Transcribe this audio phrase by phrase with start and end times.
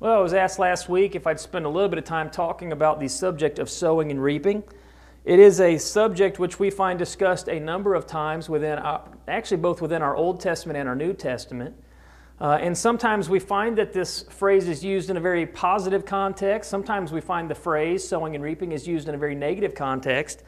[0.00, 2.72] Well, I was asked last week if I'd spend a little bit of time talking
[2.72, 4.62] about the subject of sowing and reaping.
[5.26, 9.58] It is a subject which we find discussed a number of times within, our, actually
[9.58, 11.76] both within our Old Testament and our New Testament.
[12.40, 16.70] Uh, and sometimes we find that this phrase is used in a very positive context.
[16.70, 20.42] Sometimes we find the phrase sowing and reaping is used in a very negative context.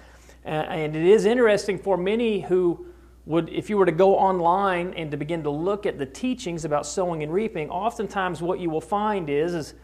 [0.45, 2.87] And it is interesting for many who
[3.25, 6.65] would, if you were to go online and to begin to look at the teachings
[6.65, 9.75] about sowing and reaping, oftentimes what you will find is, is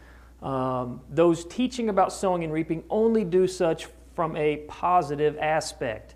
[0.41, 6.15] um, those teaching about sowing and reaping only do such from a positive aspect.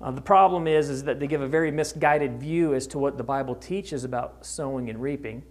[0.00, 3.16] Uh, the problem is, is that they give a very misguided view as to what
[3.16, 5.42] the Bible teaches about sowing and reaping.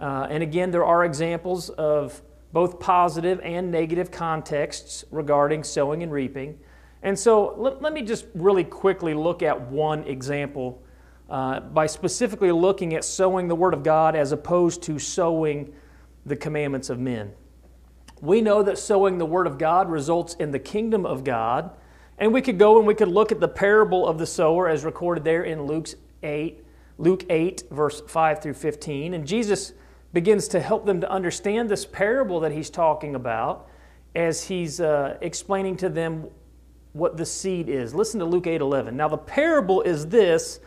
[0.00, 2.22] Uh, and again, there are examples of
[2.52, 6.58] both positive and negative contexts regarding sowing and reaping.
[7.04, 10.82] And so let, let me just really quickly look at one example
[11.28, 15.72] uh, by specifically looking at sowing the Word of God as opposed to sowing
[16.24, 17.32] the commandments of men.
[18.22, 21.70] We know that sowing the Word of God results in the kingdom of God.
[22.18, 24.82] And we could go and we could look at the parable of the sower as
[24.82, 26.64] recorded there in Luke's 8,
[26.96, 29.12] Luke 8, verse 5 through 15.
[29.12, 29.74] And Jesus
[30.14, 33.68] begins to help them to understand this parable that he's talking about
[34.14, 36.28] as he's uh, explaining to them
[36.94, 37.94] what the seed is.
[37.94, 38.96] Listen to Luke 8 11.
[38.96, 40.60] Now, the parable is this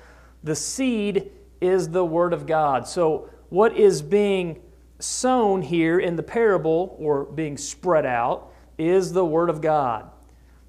[0.43, 2.87] the seed is the Word of God.
[2.87, 4.61] So, what is being
[4.99, 10.09] sown here in the parable, or being spread out, is the Word of God.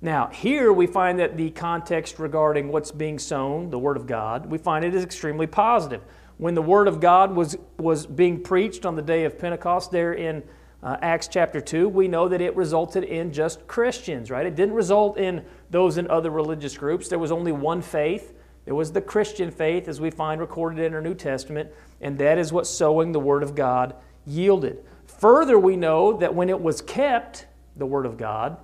[0.00, 4.46] Now, here we find that the context regarding what's being sown, the Word of God,
[4.46, 6.02] we find it is extremely positive.
[6.36, 10.12] When the Word of God was, was being preached on the day of Pentecost there
[10.12, 10.44] in
[10.82, 14.46] uh, Acts chapter 2, we know that it resulted in just Christians, right?
[14.46, 17.08] It didn't result in those in other religious groups.
[17.08, 18.32] There was only one faith.
[18.64, 21.70] There was the Christian faith, as we find recorded in our New Testament,
[22.00, 23.94] and that is what sowing the Word of God
[24.26, 24.84] yielded.
[25.06, 28.58] Further, we know that when it was kept, the Word of God,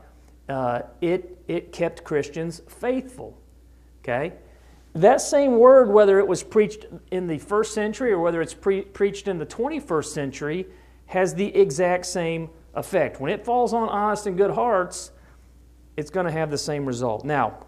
[0.48, 3.36] uh, it, it kept Christians faithful.
[4.02, 4.34] Okay?
[4.94, 8.82] That same word, whether it was preached in the first century or whether it's pre-
[8.82, 10.66] preached in the 21st century,
[11.06, 13.20] has the exact same effect.
[13.20, 15.12] When it falls on honest and good hearts,
[15.96, 17.24] it's going to have the same result.
[17.24, 17.66] Now,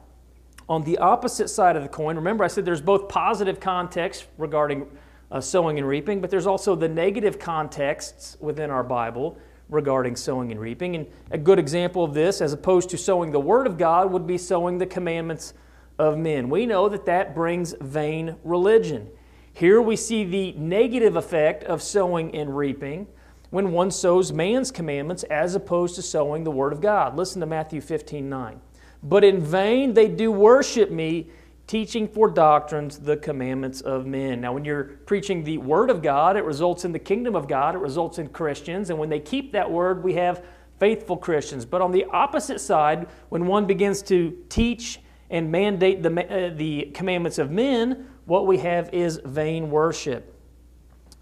[0.68, 4.86] on the opposite side of the coin, remember I said there's both positive context regarding
[5.30, 9.38] uh, sowing and reaping, but there's also the negative contexts within our Bible
[9.68, 10.94] regarding sowing and reaping.
[10.94, 14.26] And a good example of this, as opposed to sowing the Word of God, would
[14.26, 15.54] be sowing the commandments
[15.98, 16.48] of men.
[16.48, 19.08] We know that that brings vain religion.
[19.52, 23.06] Here we see the negative effect of sowing and reaping
[23.50, 27.16] when one sows man's commandments as opposed to sowing the Word of God.
[27.16, 28.60] Listen to Matthew 15 9.
[29.02, 31.30] But in vain they do worship me,
[31.66, 34.40] teaching for doctrines the commandments of men.
[34.40, 37.74] Now, when you're preaching the Word of God, it results in the kingdom of God,
[37.74, 40.44] it results in Christians, and when they keep that Word, we have
[40.78, 41.64] faithful Christians.
[41.64, 46.90] But on the opposite side, when one begins to teach and mandate the, uh, the
[46.94, 50.34] commandments of men, what we have is vain worship.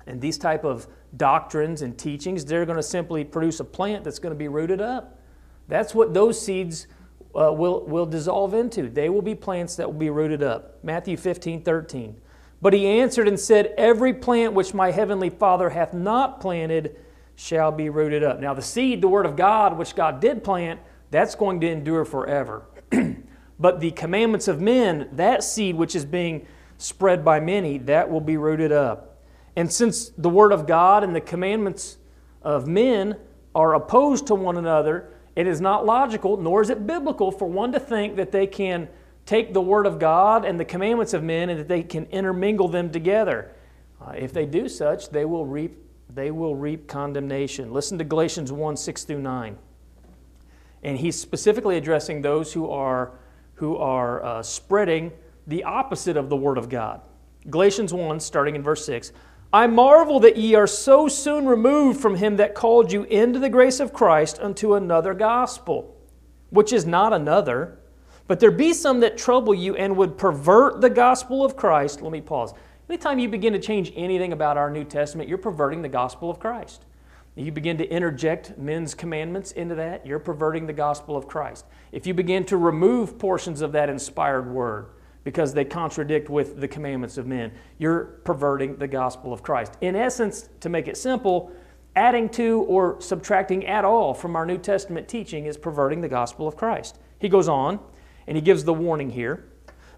[0.06, 0.86] And these type of
[1.16, 4.80] doctrines and teachings, they're going to simply produce a plant that's going to be rooted
[4.80, 5.20] up.
[5.68, 6.86] That's what those seeds
[7.34, 8.88] uh, will, will dissolve into.
[8.88, 10.82] They will be plants that will be rooted up.
[10.84, 12.20] Matthew 15, 13.
[12.60, 16.96] But he answered and said, Every plant which my heavenly Father hath not planted
[17.36, 18.40] shall be rooted up.
[18.40, 20.80] Now, the seed, the Word of God, which God did plant,
[21.10, 22.64] that's going to endure forever.
[23.58, 26.46] but the commandments of men, that seed which is being
[26.78, 29.13] spread by many, that will be rooted up.
[29.56, 31.98] And since the Word of God and the commandments
[32.42, 33.16] of men
[33.54, 37.72] are opposed to one another, it is not logical, nor is it biblical, for one
[37.72, 38.88] to think that they can
[39.26, 42.68] take the Word of God and the commandments of men and that they can intermingle
[42.68, 43.52] them together.
[44.00, 45.78] Uh, if they do such, they will reap
[46.14, 47.72] they will reap condemnation.
[47.72, 49.58] Listen to Galatians 1 6 through 9.
[50.82, 53.12] And he's specifically addressing those who are,
[53.54, 55.12] who are uh, spreading
[55.46, 57.00] the opposite of the Word of God.
[57.50, 59.12] Galatians 1, starting in verse 6.
[59.54, 63.48] I marvel that ye are so soon removed from him that called you into the
[63.48, 65.96] grace of Christ unto another gospel,
[66.50, 67.78] which is not another.
[68.26, 72.02] But there be some that trouble you and would pervert the gospel of Christ.
[72.02, 72.52] Let me pause.
[72.88, 76.40] Anytime you begin to change anything about our New Testament, you're perverting the gospel of
[76.40, 76.84] Christ.
[77.36, 81.64] You begin to interject men's commandments into that, you're perverting the gospel of Christ.
[81.92, 84.86] If you begin to remove portions of that inspired word,
[85.24, 87.50] because they contradict with the commandments of men.
[87.78, 89.76] You're perverting the gospel of Christ.
[89.80, 91.50] In essence, to make it simple,
[91.96, 96.46] adding to or subtracting at all from our New Testament teaching is perverting the gospel
[96.46, 96.98] of Christ.
[97.18, 97.80] He goes on
[98.26, 99.48] and he gives the warning here.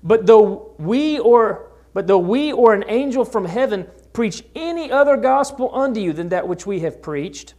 [0.03, 5.17] But though we or but though we or an angel from heaven preach any other
[5.17, 7.55] gospel unto you than that which we have preached,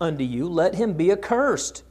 [0.00, 1.82] unto you, let him be accursed.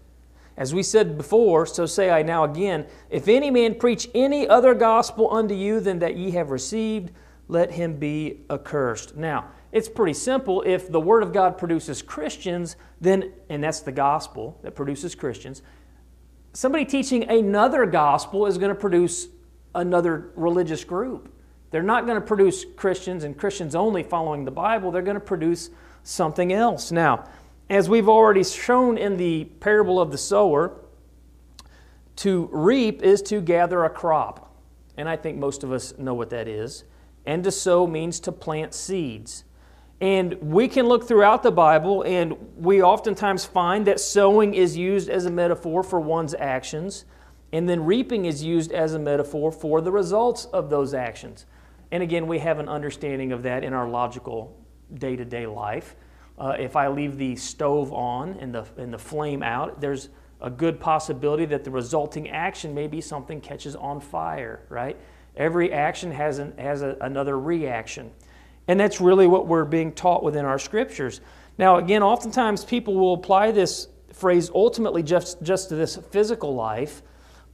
[0.57, 4.73] As we said before, so say I now again if any man preach any other
[4.73, 7.11] gospel unto you than that ye have received,
[7.47, 9.15] let him be accursed.
[9.15, 10.63] Now, it's pretty simple.
[10.65, 15.61] If the Word of God produces Christians, then, and that's the gospel that produces Christians,
[16.53, 19.27] somebody teaching another gospel is going to produce
[19.75, 21.31] another religious group.
[21.69, 24.89] They're not going to produce Christians and Christians only following the Bible.
[24.89, 25.69] They're going to produce
[26.03, 26.91] something else.
[26.91, 27.25] Now,
[27.69, 30.73] as we've already shown in the parable of the sower,
[32.17, 34.55] to reap is to gather a crop.
[34.97, 36.83] And I think most of us know what that is.
[37.25, 39.43] And to sow means to plant seeds.
[39.99, 45.09] And we can look throughout the Bible, and we oftentimes find that sowing is used
[45.09, 47.05] as a metaphor for one's actions,
[47.51, 51.45] and then reaping is used as a metaphor for the results of those actions.
[51.91, 54.55] And again, we have an understanding of that in our logical
[54.93, 55.95] day to day life.
[56.37, 60.09] Uh, if I leave the stove on and the, and the flame out, there's
[60.41, 64.97] a good possibility that the resulting action may be something catches on fire, right?
[65.35, 68.11] Every action has, an, has a, another reaction.
[68.67, 71.21] And that's really what we're being taught within our scriptures.
[71.57, 77.01] Now, again, oftentimes people will apply this phrase ultimately just, just to this physical life,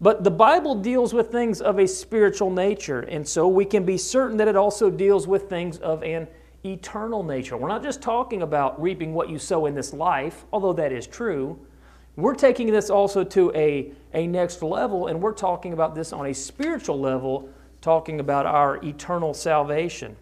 [0.01, 3.97] but the Bible deals with things of a spiritual nature, and so we can be
[3.97, 6.27] certain that it also deals with things of an
[6.65, 7.57] eternal nature.
[7.57, 11.07] We're not just talking about reaping what you sow in this life, although that is
[11.07, 11.59] true.
[12.15, 16.27] We're taking this also to a, a next level, and we're talking about this on
[16.27, 17.49] a spiritual level,
[17.81, 20.15] talking about our eternal salvation.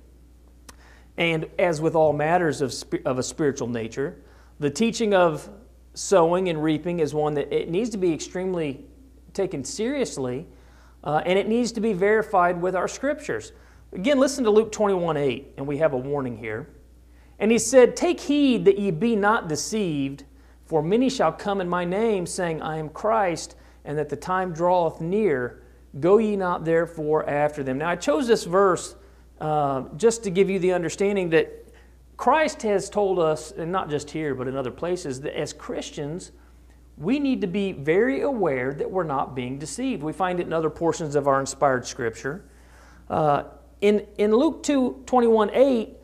[1.18, 2.74] And as with all matters of,
[3.06, 4.22] of a spiritual nature,
[4.60, 5.50] the teaching of
[5.94, 8.86] sowing and reaping is one that it needs to be extremely
[9.34, 10.48] taken seriously,
[11.04, 13.52] uh, and it needs to be verified with our scriptures.
[13.94, 16.70] Again, listen to Luke 21 8, and we have a warning here.
[17.40, 20.24] And he said, Take heed that ye be not deceived,
[20.66, 24.54] for many shall come in my name, saying, I am Christ, and that the time
[24.54, 25.64] draweth near.
[26.00, 27.80] Go ye not therefore after them.
[27.80, 28.96] Now, I chose this verse
[29.42, 31.74] uh, just to give you the understanding that
[32.16, 36.32] Christ has told us, and not just here, but in other places, that as Christians,
[36.96, 40.04] we need to be very aware that we're not being deceived.
[40.04, 42.46] We find it in other portions of our inspired scripture.
[43.10, 43.44] Uh,
[43.82, 45.98] in, in Luke 2 21 8,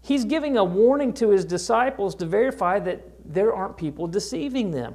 [0.00, 4.94] he's giving a warning to his disciples to verify that there aren't people deceiving them.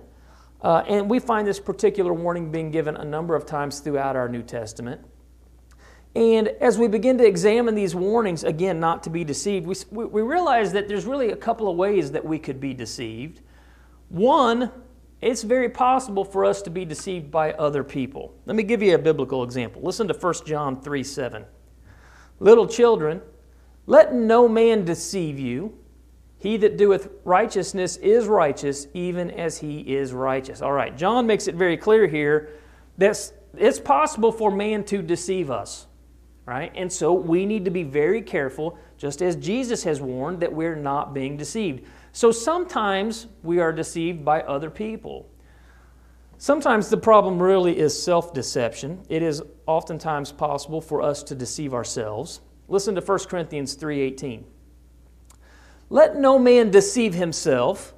[0.62, 4.28] Uh, and we find this particular warning being given a number of times throughout our
[4.28, 5.02] New Testament.
[6.16, 10.22] And as we begin to examine these warnings, again, not to be deceived, we, we
[10.22, 13.42] realize that there's really a couple of ways that we could be deceived.
[14.10, 14.72] One,
[15.22, 18.34] it's very possible for us to be deceived by other people.
[18.46, 19.82] Let me give you a biblical example.
[19.82, 21.46] Listen to 1 John 3 7.
[22.40, 23.22] Little children,
[23.86, 25.78] let no man deceive you.
[26.38, 30.62] He that doeth righteousness is righteous, even as he is righteous.
[30.62, 32.50] All right, John makes it very clear here
[32.98, 35.88] that it's possible for man to deceive us
[36.50, 36.72] right?
[36.74, 40.76] And so we need to be very careful, just as Jesus has warned, that we're
[40.76, 41.86] not being deceived.
[42.12, 45.29] So sometimes we are deceived by other people.
[46.42, 49.04] Sometimes the problem really is self deception.
[49.10, 52.40] It is oftentimes possible for us to deceive ourselves.
[52.70, 54.46] Listen to 1 Corinthians 3:18.
[55.90, 57.94] Let no man deceive himself.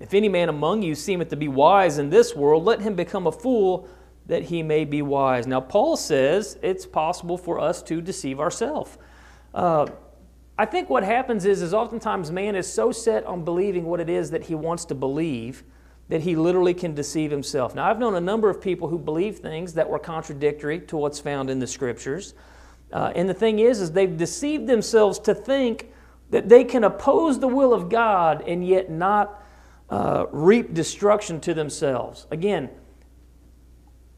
[0.00, 3.28] If any man among you seemeth to be wise in this world, let him become
[3.28, 3.86] a fool
[4.26, 5.46] that he may be wise.
[5.46, 8.98] Now, Paul says it's possible for us to deceive ourselves.
[9.54, 9.86] Uh,
[10.58, 14.10] I think what happens is, is oftentimes man is so set on believing what it
[14.10, 15.62] is that he wants to believe
[16.10, 17.74] that he literally can deceive himself.
[17.76, 21.20] Now, I've known a number of people who believe things that were contradictory to what's
[21.20, 22.34] found in the scriptures.
[22.92, 25.92] Uh, and the thing is, is they've deceived themselves to think
[26.30, 29.40] that they can oppose the will of God and yet not
[29.88, 32.26] uh, reap destruction to themselves.
[32.32, 32.70] Again,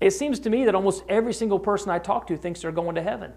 [0.00, 2.94] it seems to me that almost every single person I talk to thinks they're going
[2.94, 3.34] to heaven.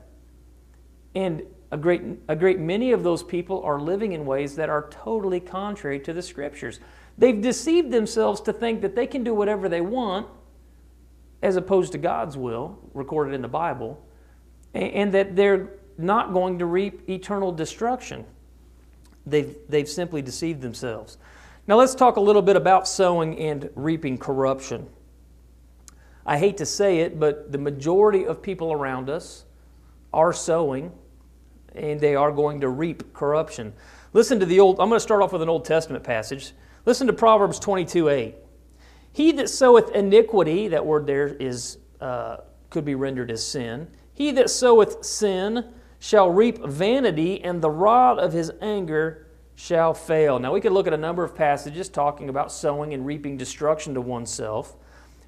[1.14, 4.90] And a great, a great many of those people are living in ways that are
[4.90, 6.80] totally contrary to the scriptures.
[7.18, 10.28] They've deceived themselves to think that they can do whatever they want
[11.42, 14.04] as opposed to God's will, recorded in the Bible,
[14.74, 18.26] and, that they're not going to reap eternal destruction.
[19.26, 21.18] They've, they've simply deceived themselves.
[21.68, 24.88] Now, let's talk a little bit about sowing and reaping corruption.
[26.26, 29.46] I hate to say it, but the majority of people around us
[30.14, 30.92] are sowing
[31.76, 33.74] and they are going to reap corruption.
[34.14, 36.54] Listen to the old, I'm going to start off with an Old Testament passage.
[36.86, 38.36] Listen to Proverbs 22 8.
[39.12, 42.38] He that soweth iniquity, that word there is, uh,
[42.70, 43.88] could be rendered as sin.
[44.14, 50.38] He that soweth sin shall reap vanity, and the rod of his anger shall fail.
[50.38, 53.94] Now, we could look at a number of passages talking about sowing and reaping destruction
[53.94, 54.76] to oneself,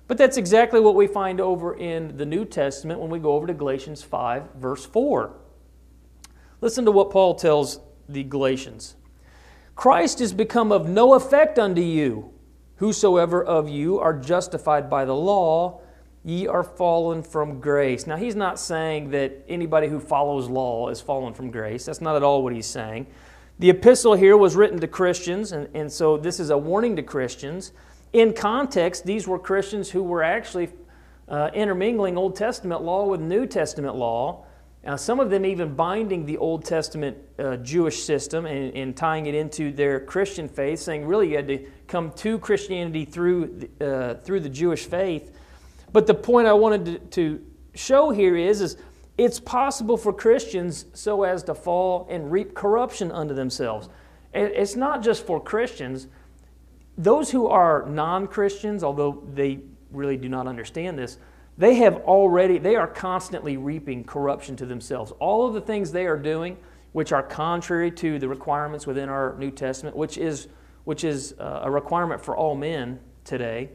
[0.08, 3.48] but that's exactly what we find over in the New Testament when we go over
[3.48, 5.34] to Galatians 5, verse 4.
[6.60, 8.97] Listen to what Paul tells the Galatians
[9.78, 12.34] Christ is become of no effect unto you.
[12.78, 15.82] Whosoever of you are justified by the law,
[16.24, 18.08] ye are fallen from grace.
[18.08, 21.86] Now, he's not saying that anybody who follows law is fallen from grace.
[21.86, 23.06] That's not at all what he's saying.
[23.60, 27.04] The epistle here was written to Christians, and, and so this is a warning to
[27.04, 27.72] Christians.
[28.14, 30.70] In context, these were Christians who were actually
[31.30, 34.44] uh, intermingling Old Testament law with New Testament law.
[34.88, 39.26] Uh, some of them even binding the Old Testament uh, Jewish system and, and, tying
[39.26, 43.86] it into their Christian faith, saying really you had to come to Christianity through the,
[43.86, 45.36] uh, through the Jewish faith.
[45.92, 48.78] But the point I wanted to, to show here is, is
[49.18, 53.90] it's possible for Christians so as to fall and reap corruption unto themselves.
[54.34, 56.08] It's not just for Christians.
[56.98, 59.60] Those who are non Christians, although they
[59.92, 61.18] really do not understand this,
[61.58, 65.12] they have already, they are constantly reaping corruption to themselves.
[65.20, 66.58] All of the things they are doing,
[66.92, 70.48] which are contrary to the requirements within our New Testament, which is,
[70.84, 73.70] which is uh, a requirement for all men today,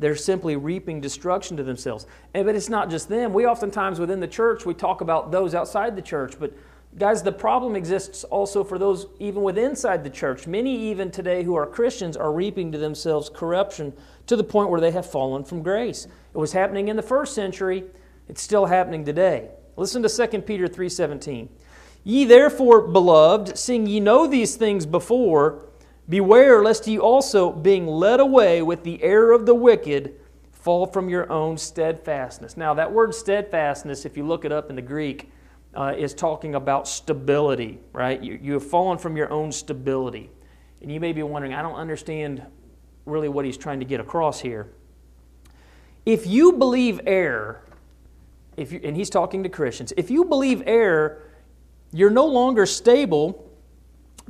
[0.00, 2.06] they're simply reaping destruction to themselves.
[2.34, 3.32] And, but it's not just them.
[3.32, 6.34] We oftentimes within the church, we talk about those outside the church.
[6.40, 6.54] But
[6.98, 10.46] guys, the problem exists also for those even within inside the church.
[10.46, 13.92] Many even today who are Christians are reaping to themselves corruption
[14.26, 16.06] to the point where they have fallen from grace.
[16.34, 17.84] It was happening in the first century.
[18.28, 19.50] It's still happening today.
[19.76, 21.48] Listen to 2 Peter 3:17.
[22.02, 25.62] Ye therefore, beloved, seeing ye know these things before,
[26.10, 30.16] Beware lest ye also, being led away with the error of the wicked,
[30.50, 32.56] fall from your own steadfastness.
[32.56, 35.30] Now, that word steadfastness, if you look it up in the Greek,
[35.74, 38.22] uh, is talking about stability, right?
[38.22, 40.30] You, you have fallen from your own stability.
[40.82, 42.42] And you may be wondering, I don't understand
[43.06, 44.72] really what he's trying to get across here.
[46.06, 47.62] If you believe error,
[48.56, 51.22] if you, and he's talking to Christians, if you believe error,
[51.92, 53.50] you're no longer stable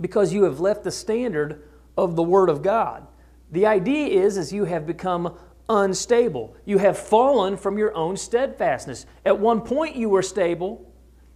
[0.01, 1.63] because you have left the standard
[1.97, 3.07] of the Word of God.
[3.53, 5.37] The idea is, is you have become
[5.69, 6.57] unstable.
[6.65, 9.07] You have fallen from your own steadfastness.
[9.25, 10.90] At one point you were stable,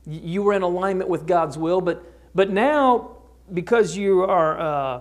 [0.06, 3.16] you were in alignment with God's will, but, but now,
[3.52, 5.00] because you are uh,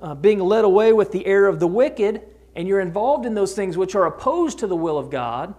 [0.00, 2.22] uh, being led away with the error of the wicked,
[2.54, 5.54] and you're involved in those things which are opposed to the will of God,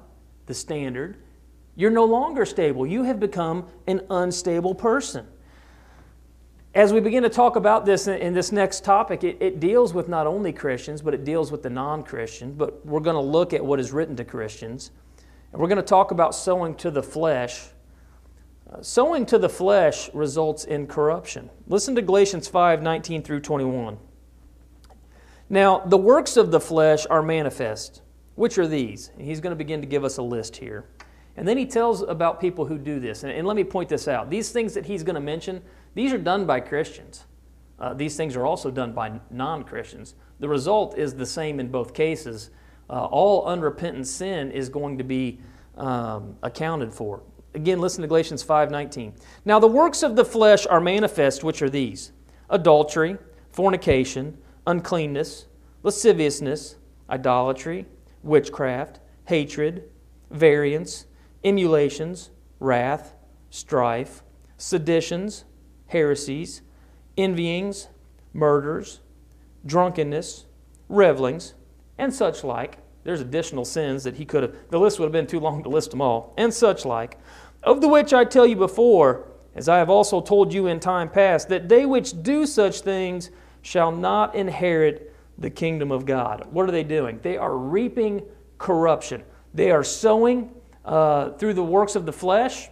[0.46, 1.18] the standard,
[1.76, 2.88] you're no longer stable.
[2.88, 5.28] You have become an unstable person.
[6.74, 10.10] As we begin to talk about this in this next topic, it, it deals with
[10.10, 12.54] not only Christians, but it deals with the non Christian.
[12.54, 14.92] But we're going to look at what is written to Christians.
[15.52, 17.68] And we're going to talk about sowing to the flesh.
[18.82, 21.50] Sowing to the flesh results in corruption.
[21.68, 23.98] Listen to Galatians 5 19 through 21.
[25.50, 28.02] Now, the works of the flesh are manifest.
[28.36, 29.12] Which are these?
[29.16, 30.86] And he's going to begin to give us a list here.
[31.38, 33.24] And then he tells about people who do this.
[33.24, 34.30] And, and let me point this out.
[34.30, 35.62] These things that he's going to mention,
[35.94, 37.26] these are done by Christians.
[37.78, 40.16] Uh, these things are also done by non Christians.
[40.40, 42.52] The result is the same in both cases.
[42.90, 45.40] Uh, all unrepentant sin is going to be
[45.76, 47.22] um, accounted for.
[47.56, 49.14] Again, listen to Galatians 5:19.
[49.46, 52.12] Now the works of the flesh are manifest, which are these:
[52.50, 53.18] adultery,
[53.50, 55.48] fornication, uncleanness,
[55.82, 56.76] lasciviousness,
[57.10, 57.86] idolatry,
[58.24, 59.90] witchcraft, hatred,
[60.30, 61.06] variance,
[61.46, 63.16] emulations, wrath,
[63.50, 64.22] strife,
[64.58, 65.46] seditions,
[65.88, 66.62] heresies,
[67.18, 67.88] envyings,
[68.34, 69.00] murders,
[69.66, 70.46] drunkenness,
[70.90, 71.54] revelings,
[71.98, 72.80] and such like.
[73.06, 75.70] There's additional sins that he could have, the list would have been too long to
[75.70, 77.20] list them all, and such like,
[77.64, 81.10] of the which I tell you before, as I have also told you in time
[81.10, 83.30] past, that they which do such things
[83.62, 86.48] shall not inherit the kingdom of God.
[86.52, 87.20] What are they doing?
[87.22, 88.24] They are reaping
[88.58, 89.24] corruption.
[89.54, 90.52] They are sowing
[90.84, 92.70] uh, through the works of the flesh,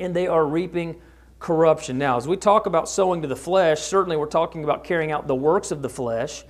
[0.00, 1.00] and they are reaping
[1.40, 1.98] corruption.
[1.98, 5.26] Now, as we talk about sowing to the flesh, certainly we're talking about carrying out
[5.26, 6.44] the works of the flesh.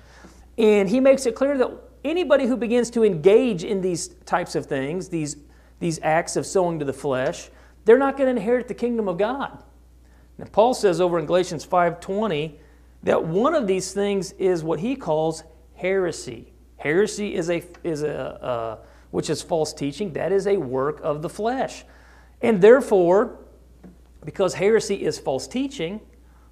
[0.56, 1.70] And he makes it clear that
[2.04, 5.36] anybody who begins to engage in these types of things, these,
[5.80, 7.50] these acts of sowing to the flesh,
[7.84, 9.62] they're not going to inherit the kingdom of God.
[10.36, 12.54] Now, Paul says over in Galatians 5.20
[13.02, 15.42] that one of these things is what he calls
[15.74, 16.52] heresy.
[16.76, 18.78] Heresy is a, is a, uh,
[19.10, 20.12] which is false teaching.
[20.12, 21.84] That is a work of the flesh.
[22.40, 23.38] And therefore,
[24.24, 26.00] because heresy is false teaching,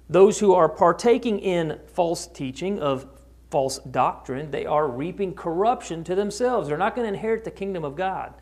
[0.09, 3.05] those who are partaking in false teaching of
[3.49, 6.67] false doctrine, they are reaping corruption to themselves.
[6.67, 8.33] They're not going to inherit the kingdom of God.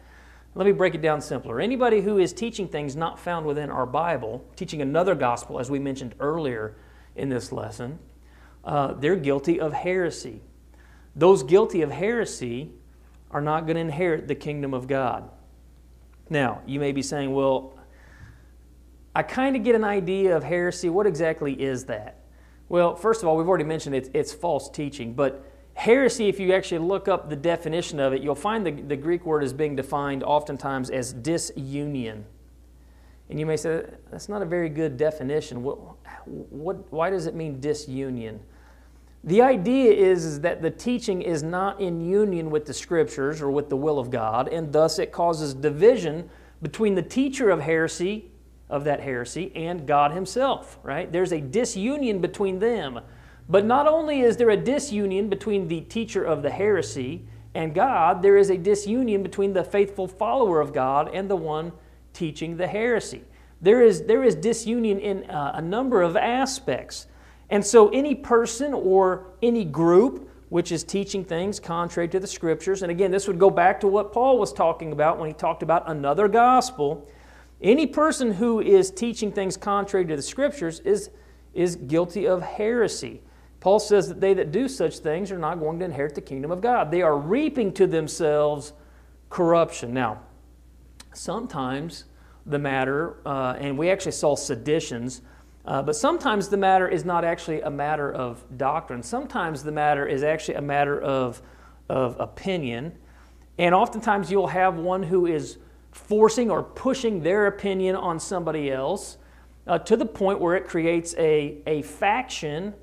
[0.56, 1.60] Let me break it down simpler.
[1.60, 5.80] Anybody who is teaching things not found within our Bible, teaching another gospel, as we
[5.80, 6.76] mentioned earlier,
[7.16, 8.00] in this lesson,
[8.64, 10.42] uh, they're guilty of heresy.
[11.16, 12.72] Those guilty of heresy
[13.32, 15.30] are not going to inherit the kingdom of God.
[16.30, 17.78] Now, you may be saying, well,
[19.16, 20.90] I kind of get an idea of heresy.
[20.90, 22.18] What exactly is that?
[22.68, 25.46] Well, first of all, we've already mentioned it's, it's false teaching, but
[25.76, 29.26] heresy, if you actually look up the definition of it, you'll find the, the Greek
[29.26, 32.26] word is being defined oftentimes as disunion.
[33.30, 35.64] And you may say, that's not a very good definition.
[35.64, 35.78] What,
[36.26, 38.40] what, why does it mean disunion?
[39.24, 43.50] The idea is, is that the teaching is not in union with the scriptures or
[43.50, 46.30] with the will of God, and thus it causes division
[46.62, 48.32] between the teacher of heresy,
[48.70, 51.12] of that heresy, and God Himself, right?
[51.12, 53.00] There's a disunion between them.
[53.48, 58.22] But not only is there a disunion between the teacher of the heresy and God,
[58.22, 61.72] there is a disunion between the faithful follower of God and the one
[62.14, 63.24] teaching the heresy.
[63.62, 67.08] There is, there is disunion in uh, a number of aspects.
[67.50, 72.82] And so, any person or any group which is teaching things contrary to the scriptures,
[72.82, 75.64] and again, this would go back to what Paul was talking about when he talked
[75.64, 77.08] about another gospel.
[77.62, 81.10] Any person who is teaching things contrary to the scriptures is,
[81.54, 83.22] is guilty of heresy.
[83.60, 86.52] Paul says that they that do such things are not going to inherit the kingdom
[86.52, 86.92] of God.
[86.92, 88.74] They are reaping to themselves
[89.30, 89.94] corruption.
[89.94, 90.22] Now,
[91.14, 92.06] sometimes
[92.46, 95.22] the matter, uh, and we actually saw seditions
[95.66, 99.02] uh, but sometimes the matter is not actually a matter of doctrine.
[99.02, 101.42] Sometimes the matter is actually a matter of,
[101.90, 102.94] of opinion.
[103.58, 105.58] And oftentimes you'll have one who is
[105.96, 109.18] forcing or pushing their opinion on somebody else
[109.66, 112.74] uh, to the point where it creates a, a faction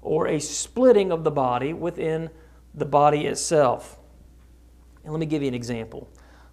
[0.00, 2.30] or a splitting of the body within
[2.74, 3.98] the body itself.
[5.04, 6.08] And let me give you an example.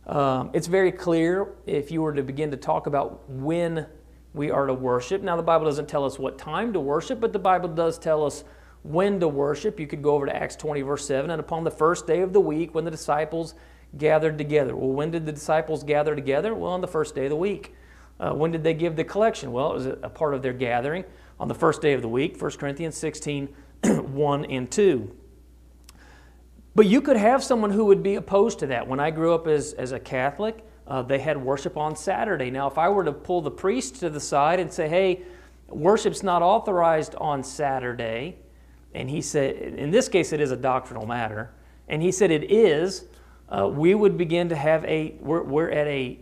[0.07, 3.87] Um, it's very clear if you were to begin to talk about when
[4.33, 5.21] we are to worship.
[5.21, 8.25] Now, the Bible doesn't tell us what time to worship, but the Bible does tell
[8.25, 8.43] us
[8.83, 9.79] when to worship.
[9.79, 12.33] You could go over to Acts 20, verse 7, and upon the first day of
[12.33, 13.55] the week when the disciples
[13.97, 14.75] gathered together.
[14.75, 16.53] Well, when did the disciples gather together?
[16.53, 17.75] Well, on the first day of the week.
[18.19, 19.51] Uh, when did they give the collection?
[19.51, 21.05] Well, it was a part of their gathering
[21.39, 23.47] on the first day of the week, 1 Corinthians 16,
[23.83, 25.15] 1 and 2.
[26.75, 28.87] But you could have someone who would be opposed to that.
[28.87, 32.51] When I grew up as, as a Catholic, uh, they had worship on Saturday.
[32.51, 35.21] Now, if I were to pull the priest to the side and say, hey,
[35.67, 38.37] worship's not authorized on Saturday,
[38.93, 41.51] and he said, in this case, it is a doctrinal matter,
[41.87, 43.05] and he said it is,
[43.49, 46.19] uh, we would begin to have a, we're, we're at a,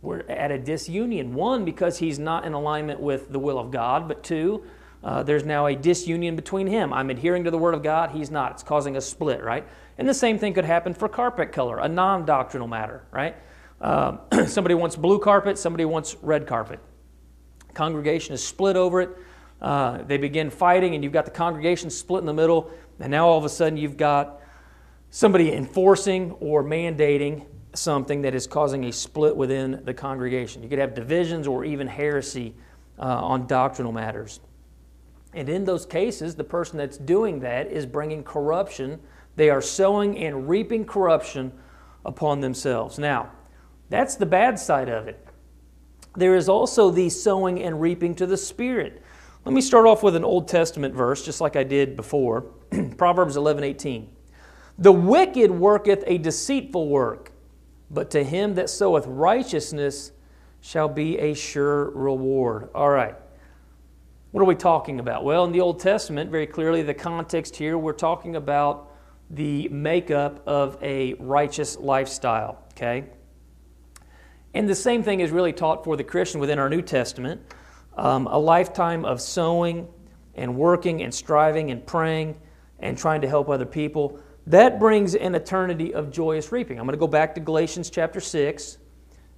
[0.00, 1.34] we're at a disunion.
[1.34, 4.64] One, because he's not in alignment with the will of God, but two,
[5.04, 6.92] uh, there's now a disunion between him.
[6.92, 8.52] I'm adhering to the Word of God, he's not.
[8.52, 9.66] It's causing a split, right?
[9.96, 13.36] And the same thing could happen for carpet color, a non doctrinal matter, right?
[13.80, 16.80] Um, somebody wants blue carpet, somebody wants red carpet.
[17.74, 19.10] Congregation is split over it.
[19.60, 23.28] Uh, they begin fighting, and you've got the congregation split in the middle, and now
[23.28, 24.40] all of a sudden you've got
[25.10, 30.62] somebody enforcing or mandating something that is causing a split within the congregation.
[30.62, 32.54] You could have divisions or even heresy
[32.98, 34.40] uh, on doctrinal matters.
[35.34, 38.98] And in those cases, the person that's doing that is bringing corruption.
[39.36, 41.52] They are sowing and reaping corruption
[42.04, 42.98] upon themselves.
[42.98, 43.30] Now,
[43.90, 45.24] that's the bad side of it.
[46.16, 49.02] There is also the sowing and reaping to the Spirit.
[49.44, 52.42] Let me start off with an Old Testament verse, just like I did before
[52.96, 54.10] Proverbs 11 18.
[54.78, 57.32] The wicked worketh a deceitful work,
[57.90, 60.12] but to him that soweth righteousness
[60.60, 62.68] shall be a sure reward.
[62.74, 63.16] All right.
[64.30, 65.24] What are we talking about?
[65.24, 68.92] Well, in the Old Testament, very clearly, the context here, we're talking about
[69.30, 73.06] the makeup of a righteous lifestyle, okay?
[74.54, 77.40] And the same thing is really taught for the Christian within our New Testament
[77.96, 79.88] um, a lifetime of sowing
[80.34, 82.36] and working and striving and praying
[82.78, 84.20] and trying to help other people.
[84.48, 86.78] That brings an eternity of joyous reaping.
[86.78, 88.78] I'm going to go back to Galatians chapter 6,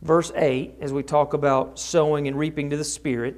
[0.03, 3.35] verse 8, as we talk about sowing and reaping to the Spirit.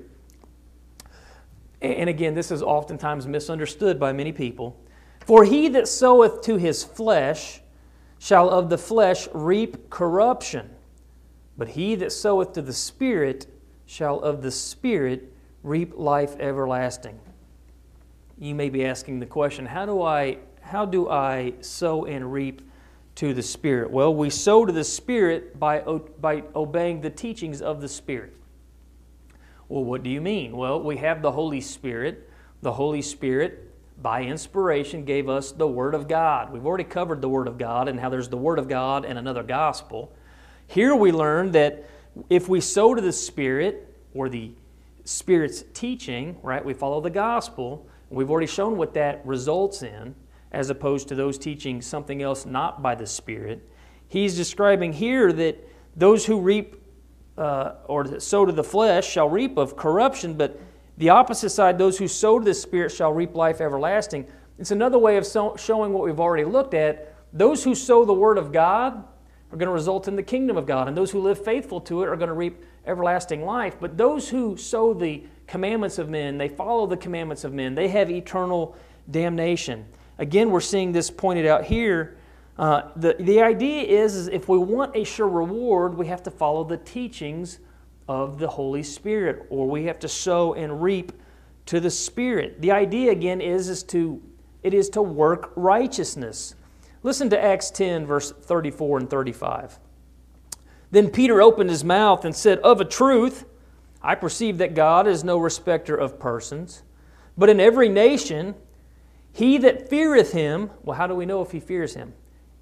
[1.81, 4.79] And again, this is oftentimes misunderstood by many people.
[5.25, 7.63] For he that soweth to his flesh
[8.19, 10.69] shall of the flesh reap corruption.
[11.57, 13.47] But he that soweth to the Spirit
[13.87, 15.33] shall of the Spirit
[15.63, 17.19] reap life everlasting.
[18.39, 20.37] You may be asking the question, how do I
[20.73, 22.63] how do I sow and reap
[23.17, 23.91] to the Spirit?
[23.91, 28.35] Well, we sow to the Spirit by, by obeying the teachings of the Spirit.
[29.69, 30.57] Well, what do you mean?
[30.57, 32.27] Well, we have the Holy Spirit.
[32.63, 36.51] The Holy Spirit, by inspiration, gave us the Word of God.
[36.51, 39.19] We've already covered the Word of God and how there's the Word of God and
[39.19, 40.11] another gospel.
[40.69, 41.85] Here we learn that
[42.31, 44.53] if we sow to the Spirit or the
[45.05, 46.65] Spirit's teaching, right?
[46.65, 47.87] We follow the gospel.
[48.09, 50.15] We've already shown what that results in,
[50.53, 53.69] as opposed to those teaching something else not by the Spirit.
[54.07, 56.77] He's describing here that those who reap
[57.37, 60.61] uh, or sow to the flesh shall reap of corruption, but
[60.99, 64.27] the opposite side, those who sow to the Spirit shall reap life everlasting.
[64.59, 67.15] It's another way of so- showing what we've already looked at.
[67.33, 69.03] Those who sow the Word of God
[69.51, 72.03] are going to result in the kingdom of God, and those who live faithful to
[72.03, 73.77] it are going to reap everlasting life.
[73.81, 77.89] But those who sow the commandments of men, they follow the commandments of men, they
[77.89, 78.77] have eternal
[79.11, 79.87] damnation.
[80.19, 82.17] Again, we're seeing this pointed out here.
[82.59, 86.31] Uh, the, the idea is, is if we want a sure reward, we have to
[86.31, 87.59] follow the teachings
[88.09, 91.13] of the Holy Spirit, or we have to sow and reap
[91.67, 92.61] to the Spirit.
[92.61, 94.23] The idea again is, is to
[94.63, 96.55] it is to work righteousness.
[97.03, 99.79] Listen to Acts 10, verse 34 and 35.
[100.93, 103.45] Then Peter opened his mouth and said, Of a truth,
[104.03, 106.83] I perceive that God is no respecter of persons,
[107.37, 108.55] but in every nation,
[109.33, 112.13] he that feareth him, well, how do we know if he fears him?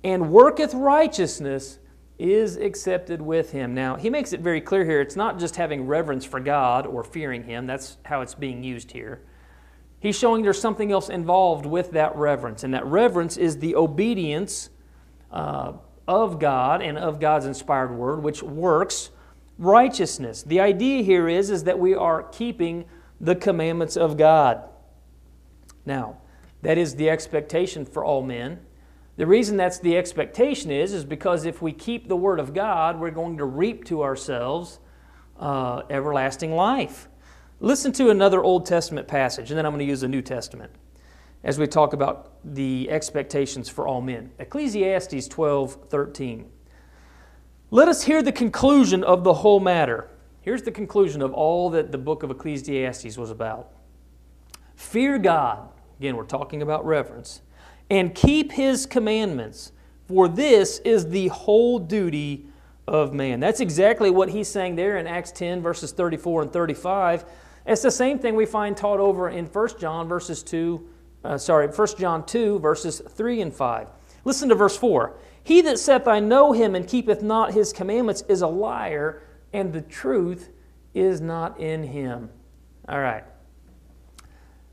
[0.05, 1.79] And worketh righteousness
[2.19, 3.75] is accepted with him.
[3.75, 7.03] Now, he makes it very clear here it's not just having reverence for God or
[7.03, 9.23] fearing him, that's how it's being used here.
[9.99, 14.71] He's showing there's something else involved with that reverence, and that reverence is the obedience
[15.31, 15.73] uh,
[16.07, 19.11] of God and of God's inspired word, which works
[19.59, 20.43] righteousness.
[20.43, 22.87] The idea here is, is that we are keeping
[23.21, 24.63] the commandments of God.
[25.85, 26.20] Now,
[26.63, 28.61] that is the expectation for all men.
[29.17, 32.99] The reason that's the expectation is, is because if we keep the Word of God,
[32.99, 34.79] we're going to reap to ourselves
[35.39, 37.09] uh, everlasting life.
[37.61, 40.73] Listen to another Old Testament passage, and then I'm going to use the New Testament
[41.43, 44.31] as we talk about the expectations for all men.
[44.39, 46.51] Ecclesiastes 12 13.
[47.71, 50.11] Let us hear the conclusion of the whole matter.
[50.43, 53.69] Here's the conclusion of all that the book of Ecclesiastes was about.
[54.75, 55.69] Fear God,
[56.01, 57.43] again, we're talking about reverence,
[57.89, 59.71] and keep his commandments,
[60.09, 62.49] for this is the whole duty
[62.89, 63.39] of man.
[63.39, 67.25] That's exactly what he's saying there in Acts 10, verses 34 and 35
[67.67, 70.89] it's the same thing we find taught over in 1 John verses 2,
[71.25, 73.89] uh, sorry, 1 John 2 verses 3 and 5.
[74.25, 75.17] Listen to verse 4.
[75.43, 79.73] He that saith, I know him, and keepeth not his commandments, is a liar, and
[79.73, 80.51] the truth
[80.95, 82.31] is not in him.
[82.89, 83.25] All right.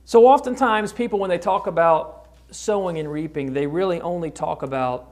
[0.08, 5.12] So, oftentimes, people, when they talk about sowing and reaping, they really only talk about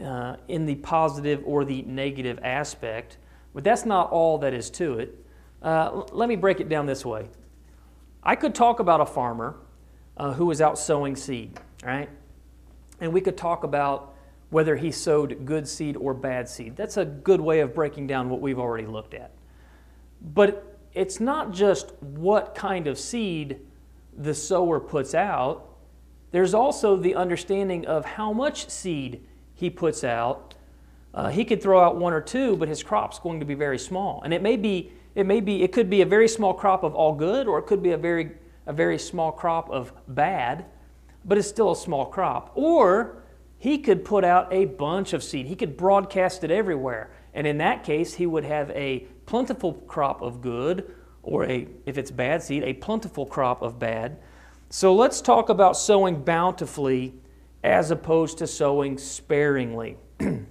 [0.00, 3.16] uh, in the positive or the negative aspect,
[3.52, 5.26] but that's not all that is to it.
[5.60, 7.30] Uh, let me break it down this way.
[8.22, 9.56] I could talk about a farmer
[10.16, 12.08] uh, who was out sowing seed, right?
[13.00, 14.14] And we could talk about
[14.50, 16.76] whether he sowed good seed or bad seed.
[16.76, 19.32] That's a good way of breaking down what we've already looked at.
[20.20, 23.58] But it's not just what kind of seed
[24.16, 25.68] the sower puts out,
[26.30, 30.54] there's also the understanding of how much seed he puts out.
[31.14, 33.78] Uh, he could throw out one or two, but his crop's going to be very
[33.78, 34.22] small.
[34.22, 36.94] And it may be it may be, it could be a very small crop of
[36.94, 38.32] all good, or it could be a very,
[38.66, 40.64] a very small crop of bad,
[41.24, 42.50] but it's still a small crop.
[42.54, 43.22] Or
[43.58, 45.46] he could put out a bunch of seed.
[45.46, 47.10] He could broadcast it everywhere.
[47.34, 51.98] And in that case, he would have a plentiful crop of good, or a, if
[51.98, 54.18] it's bad seed, a plentiful crop of bad.
[54.70, 57.14] So let's talk about sowing bountifully
[57.62, 59.96] as opposed to sowing sparingly.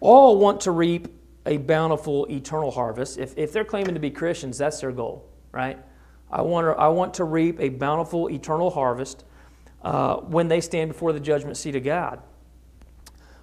[0.00, 1.08] All want to reap
[1.44, 3.18] a bountiful eternal harvest.
[3.18, 5.78] If, if they're claiming to be Christians, that's their goal, right?
[6.30, 9.24] I want to, I want to reap a bountiful eternal harvest
[9.82, 12.22] uh, when they stand before the judgment seat of God.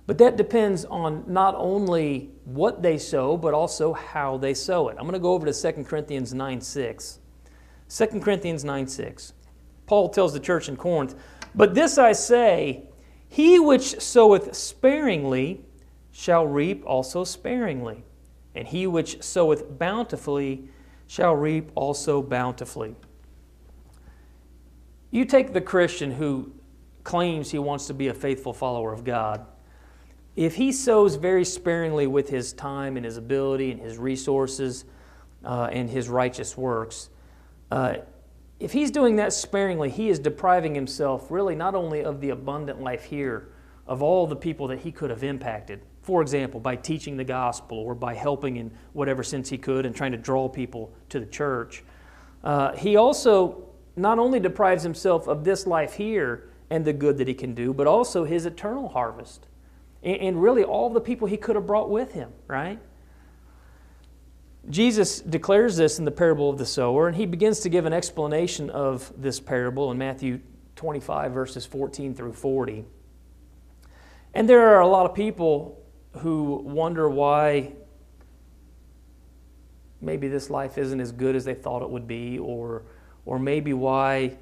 [0.09, 4.97] But that depends on not only what they sow, but also how they sow it.
[4.97, 7.19] I'm going to go over to 2 Corinthians 9 6.
[7.89, 9.33] 2 Corinthians 9 6.
[9.85, 11.13] Paul tells the church in Corinth,
[11.53, 12.85] But this I say,
[13.27, 15.63] he which soweth sparingly
[16.11, 18.03] shall reap also sparingly,
[18.55, 20.69] and he which soweth bountifully
[21.05, 22.95] shall reap also bountifully.
[25.11, 26.51] You take the Christian who
[27.03, 29.45] claims he wants to be a faithful follower of God.
[30.39, 34.85] If he sows very sparingly with his time and his ability and his resources
[35.43, 37.09] uh, and his righteous works,
[37.71, 37.95] uh,
[38.57, 42.81] if he's doing that sparingly, he is depriving himself really not only of the abundant
[42.81, 43.49] life here,
[43.85, 47.77] of all the people that he could have impacted, for example, by teaching the gospel
[47.77, 51.25] or by helping in whatever sense he could and trying to draw people to the
[51.25, 51.83] church.
[52.45, 53.61] Uh, he also
[53.97, 57.73] not only deprives himself of this life here and the good that he can do,
[57.73, 59.47] but also his eternal harvest.
[60.01, 62.79] And, really all the people he could have brought with him, right?
[64.69, 67.93] Jesus declares this in the parable of the sower, and he begins to give an
[67.93, 70.39] explanation of this parable in Matthew
[70.75, 72.85] 25, verses 14 through 40.
[74.33, 75.83] And there are a lot of people
[76.19, 77.73] who wonder why
[80.01, 82.83] maybe this life isn't as good as they thought it would be, or,
[83.25, 84.37] or maybe why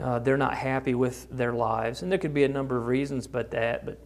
[0.00, 2.02] uh, they're not happy with their lives.
[2.02, 3.84] And there could be a number of reasons but that.
[3.84, 4.00] But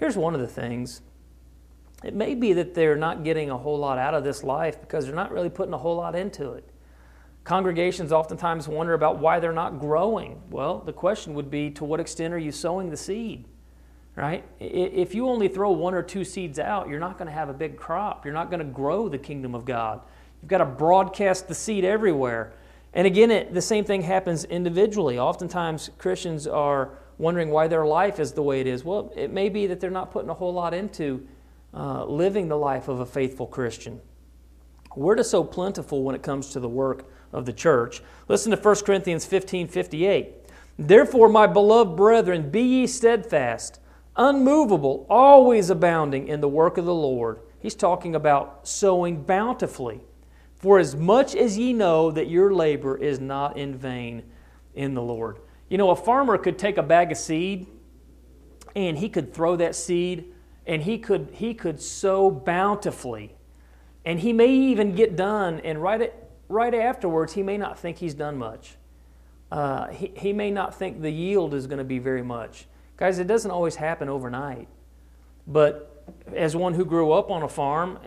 [0.00, 1.02] here's one of the things
[2.02, 5.04] it may be that they're not getting a whole lot out of this life because
[5.04, 6.66] they're not really putting a whole lot into it.
[7.44, 10.40] Congregations oftentimes wonder about why they're not growing.
[10.50, 13.44] Well, the question would be to what extent are you sowing the seed?
[14.16, 14.44] Right?
[14.58, 17.54] If you only throw one or two seeds out, you're not going to have a
[17.54, 18.24] big crop.
[18.24, 20.00] You're not going to grow the kingdom of God.
[20.40, 22.52] You've got to broadcast the seed everywhere.
[22.92, 25.18] And again, it, the same thing happens individually.
[25.18, 28.82] Oftentimes, Christians are wondering why their life is the way it is.
[28.82, 31.26] Well, it may be that they're not putting a whole lot into
[31.74, 34.00] uh, living the life of a faithful Christian.
[34.96, 38.02] Word is so plentiful when it comes to the work of the church.
[38.26, 40.34] Listen to 1 Corinthians 15 58.
[40.78, 43.80] Therefore, my beloved brethren, be ye steadfast,
[44.16, 47.40] unmovable, always abounding in the work of the Lord.
[47.58, 50.00] He's talking about sowing bountifully.
[50.56, 54.22] For as much as ye know that your labor is not in vain
[54.74, 55.38] in the Lord.
[55.70, 57.68] You know, a farmer could take a bag of seed
[58.74, 60.34] and he could throw that seed
[60.66, 63.36] and he could, he could sow bountifully.
[64.04, 67.98] And he may even get done, and right, at, right afterwards, he may not think
[67.98, 68.76] he's done much.
[69.52, 72.66] Uh, he, he may not think the yield is going to be very much.
[72.96, 74.68] Guys, it doesn't always happen overnight.
[75.46, 77.98] But as one who grew up on a farm,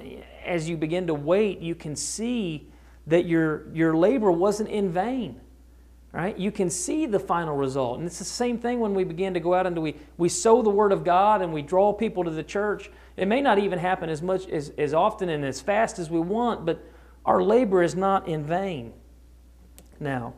[0.44, 2.70] as you begin to wait, you can see
[3.08, 5.42] that your, your labor wasn't in vain
[6.14, 6.38] right?
[6.38, 7.98] You can see the final result.
[7.98, 10.62] And it's the same thing when we begin to go out and we, we sow
[10.62, 12.92] the Word of God and we draw people to the church.
[13.18, 16.20] It may not even happen as much as, as often and as fast as we
[16.20, 16.86] want, but
[17.26, 18.94] our labor is not in vain.
[20.00, 20.36] Now,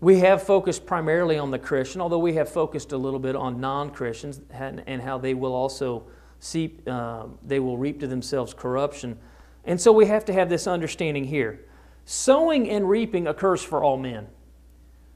[0.00, 3.60] we have focused primarily on the Christian, although we have focused a little bit on
[3.60, 6.04] non-Christians and, and how they will also
[6.38, 9.18] see, uh, they will reap to themselves corruption.
[9.64, 11.64] And so we have to have this understanding here.
[12.04, 14.28] Sowing and reaping occurs for all men.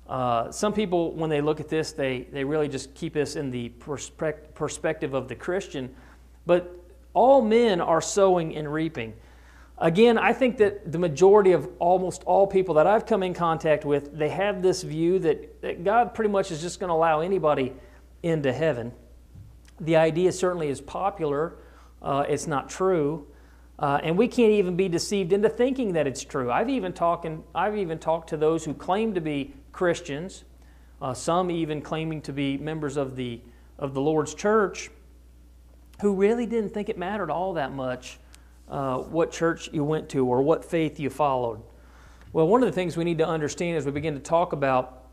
[0.09, 3.51] Uh, some people, when they look at this, they, they really just keep this in
[3.51, 5.95] the perspe- perspective of the Christian.
[6.47, 6.73] But
[7.13, 9.15] all men are sowing and reaping.
[9.79, 13.85] Again, I think that the majority of almost all people that I've come in contact
[13.85, 17.21] with, they have this view that, that God pretty much is just going to allow
[17.21, 17.75] anybody
[18.23, 18.93] into heaven.
[19.81, 21.57] The idea certainly is popular.
[22.01, 23.27] Uh, it's not true.
[23.79, 26.51] Uh, and we can't even be deceived into thinking that it's true.
[26.51, 30.45] I've even, talking, I've even talked to those who claim to be Christians,
[31.03, 33.41] uh, some even claiming to be members of the,
[33.79, 34.91] of the Lord's church,
[36.01, 38.19] who really didn't think it mattered all that much
[38.69, 41.61] uh, what church you went to or what faith you followed.
[42.33, 45.05] Well, one of the things we need to understand as we begin to talk about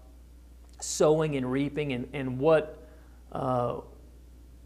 [0.80, 2.82] sowing and reaping and, and what,
[3.34, 3.82] uh,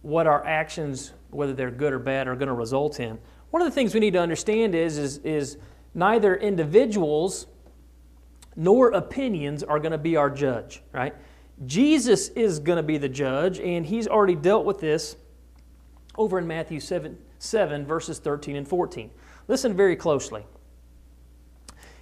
[0.04, 3.18] what our actions, whether they're good or bad, are going to result in.
[3.50, 5.58] One of the things we need to understand is, is, is
[5.96, 7.48] neither individuals
[8.58, 11.16] nor opinions are going to be our judge, right?
[11.66, 15.16] Jesus is going to be the judge, and he's already dealt with this
[16.18, 19.12] over in Matthew 7, 7, verses 13 and 14.
[19.48, 20.44] Listen very closely.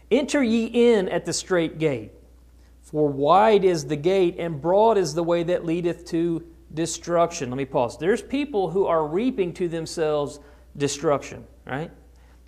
[0.09, 2.13] Enter ye in at the strait gate,
[2.81, 7.49] for wide is the gate, and broad is the way that leadeth to destruction.
[7.49, 7.97] Let me pause.
[7.97, 10.39] There's people who are reaping to themselves
[10.77, 11.91] destruction, right?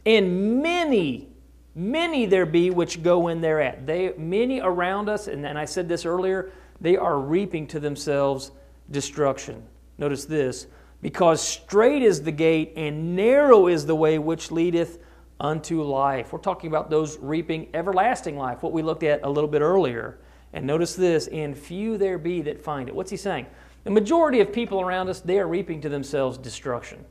[0.05, 1.29] And many
[1.77, 3.85] Many there be which go in thereat.
[3.85, 6.49] They, many around us, and, and I said this earlier,
[6.81, 8.49] they are reaping to themselves
[8.89, 9.61] destruction.
[9.99, 10.65] Notice this
[11.03, 14.97] because strait is the gate and narrow is the way which leadeth
[15.39, 16.33] unto life.
[16.33, 20.17] We're talking about those reaping everlasting life, what we looked at a little bit earlier.
[20.53, 22.95] And notice this, and few there be that find it.
[22.95, 23.45] What's he saying?
[23.83, 27.05] The majority of people around us, they are reaping to themselves destruction.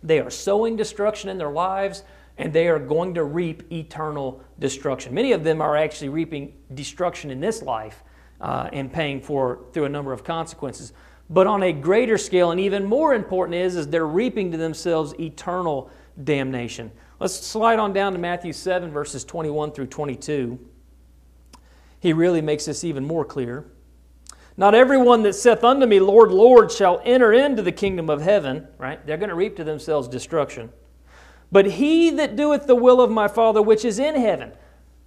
[0.00, 2.04] They are sowing destruction in their lives
[2.38, 5.12] and they are going to reap eternal destruction.
[5.12, 8.02] Many of them are actually reaping destruction in this life
[8.40, 10.92] uh, and paying for through a number of consequences.
[11.28, 15.12] But on a greater scale, and even more important is, is they're reaping to themselves
[15.20, 15.90] eternal
[16.24, 16.90] damnation.
[17.20, 20.58] Let's slide on down to Matthew 7, verses 21 through 22.
[22.00, 23.66] He really makes this even more clear.
[24.56, 28.66] Not everyone that saith unto me, Lord, Lord, shall enter into the kingdom of heaven,
[28.78, 29.04] right?
[29.04, 30.70] They're going to reap to themselves destruction.
[31.50, 34.52] But he that doeth the will of my Father which is in heaven.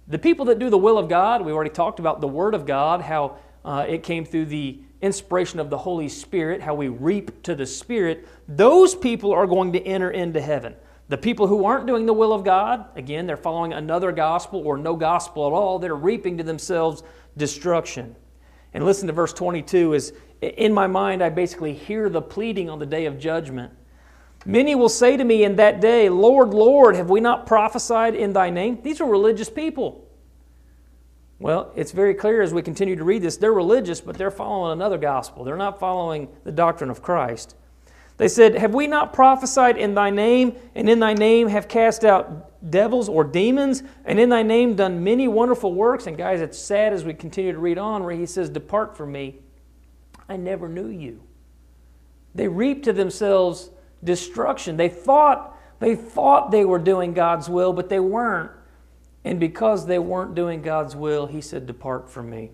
[0.08, 2.66] The people that do the will of God, we already talked about the Word of
[2.66, 7.42] God, how uh, it came through the inspiration of the Holy Spirit, how we reap
[7.44, 8.26] to the Spirit.
[8.48, 10.74] Those people are going to enter into heaven.
[11.08, 14.76] The people who aren't doing the will of God, again, they're following another gospel or
[14.76, 15.78] no gospel at all.
[15.78, 17.02] They're reaping to themselves
[17.36, 18.16] destruction.
[18.74, 22.78] And listen to verse 22 is in my mind I basically hear the pleading on
[22.78, 23.72] the day of judgment.
[24.44, 28.32] Many will say to me in that day, Lord, Lord, have we not prophesied in
[28.32, 28.80] thy name?
[28.82, 30.08] These are religious people.
[31.38, 34.72] Well, it's very clear as we continue to read this, they're religious, but they're following
[34.72, 35.42] another gospel.
[35.42, 37.56] They're not following the doctrine of Christ.
[38.16, 42.04] They said, Have we not prophesied in thy name, and in thy name have cast
[42.04, 46.06] out devils or demons, and in thy name done many wonderful works?
[46.06, 49.10] And guys, it's sad as we continue to read on where he says, Depart from
[49.10, 49.40] me.
[50.28, 51.22] I never knew you.
[52.36, 53.70] They reap to themselves
[54.04, 54.76] destruction.
[54.76, 58.52] They thought they thought they were doing God's will, but they weren't.
[59.24, 62.52] And because they weren't doing God's will, he said, Depart from me.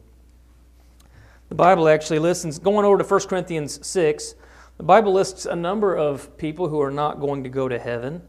[1.50, 4.34] The Bible actually listens, going over to 1 Corinthians 6,
[4.78, 8.22] the Bible lists a number of people who are not going to go to heaven.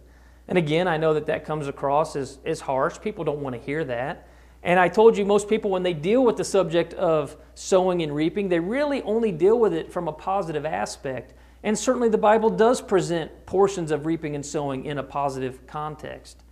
[0.50, 3.00] And again, I know that that comes across as, as harsh.
[3.00, 4.28] People don't want to hear that.
[4.64, 8.14] And I told you, most people, when they deal with the subject of sowing and
[8.14, 11.34] reaping, they really only deal with it from a positive aspect.
[11.64, 16.44] And certainly the Bible does present portions of reaping and sowing in a positive context.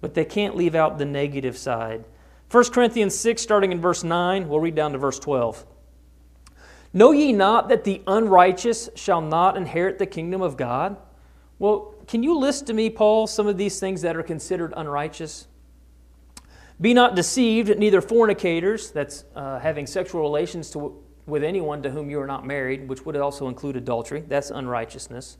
[0.00, 2.04] But they can't leave out the negative side.
[2.50, 5.64] 1 Corinthians 6, starting in verse 9, we'll read down to verse 12.
[6.92, 10.96] Know ye not that the unrighteous shall not inherit the kingdom of God?
[11.58, 15.48] Well, can you list to me, Paul, some of these things that are considered unrighteous?
[16.80, 22.10] Be not deceived, neither fornicators, that's uh, having sexual relations to, with anyone to whom
[22.10, 24.22] you are not married, which would also include adultery.
[24.26, 25.38] That's unrighteousness.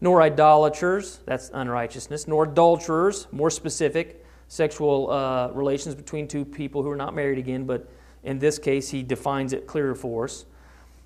[0.00, 2.26] Nor idolaters, that's unrighteousness.
[2.26, 7.64] Nor adulterers, more specific, sexual uh, relations between two people who are not married again,
[7.64, 7.88] but
[8.24, 10.44] in this case, he defines it clearer for us.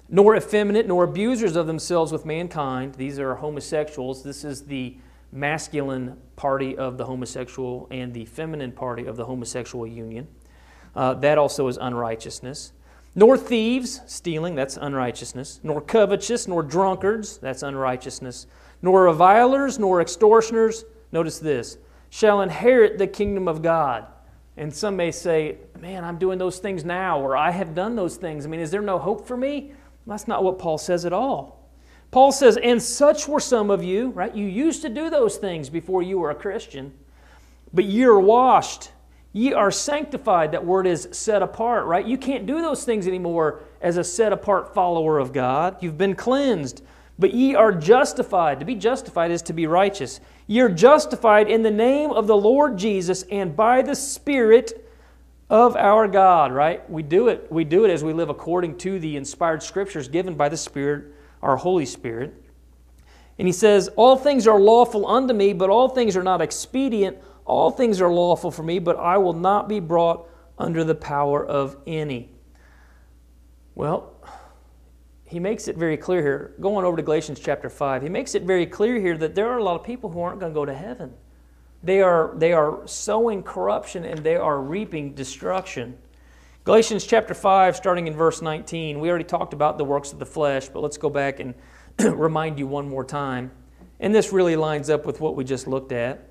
[0.08, 2.94] Nor effeminate, nor abusers of themselves with mankind.
[2.94, 4.22] These are homosexuals.
[4.22, 4.96] This is the
[5.32, 10.28] masculine party of the homosexual and the feminine party of the homosexual union.
[10.94, 12.72] Uh, that also is unrighteousness
[13.14, 18.46] nor thieves, stealing, that's unrighteousness, nor covetous, nor drunkards, that's unrighteousness,
[18.82, 21.78] nor revilers, nor extortioners, notice this,
[22.10, 24.06] shall inherit the kingdom of God.
[24.56, 28.16] And some may say, man, I'm doing those things now, or I have done those
[28.16, 28.46] things.
[28.46, 29.72] I mean, is there no hope for me?
[30.06, 31.68] That's not what Paul says at all.
[32.10, 34.32] Paul says, and such were some of you, right?
[34.34, 36.92] You used to do those things before you were a Christian,
[37.72, 38.90] but you're washed
[39.34, 40.52] Ye are sanctified.
[40.52, 42.06] That word is set apart, right?
[42.06, 45.76] You can't do those things anymore as a set apart follower of God.
[45.82, 46.82] You've been cleansed.
[47.18, 48.60] But ye are justified.
[48.60, 50.20] To be justified is to be righteous.
[50.46, 54.88] Ye are justified in the name of the Lord Jesus and by the Spirit
[55.50, 56.88] of our God, right?
[56.88, 57.50] We do it.
[57.50, 61.12] We do it as we live according to the inspired scriptures given by the Spirit,
[61.42, 62.40] our Holy Spirit.
[63.38, 67.18] And he says, All things are lawful unto me, but all things are not expedient.
[67.44, 70.28] All things are lawful for me, but I will not be brought
[70.58, 72.30] under the power of any.
[73.74, 74.14] Well,
[75.24, 76.54] he makes it very clear here.
[76.60, 79.58] Going over to Galatians chapter 5, he makes it very clear here that there are
[79.58, 81.12] a lot of people who aren't going to go to heaven.
[81.82, 85.98] They are, they are sowing corruption and they are reaping destruction.
[86.64, 90.24] Galatians chapter 5, starting in verse 19, we already talked about the works of the
[90.24, 91.54] flesh, but let's go back and
[91.98, 93.50] remind you one more time.
[94.00, 96.30] And this really lines up with what we just looked at.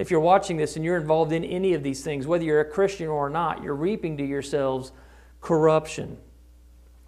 [0.00, 2.64] if you're watching this and you're involved in any of these things, whether you're a
[2.64, 4.92] Christian or not, you're reaping to yourselves
[5.42, 6.16] corruption.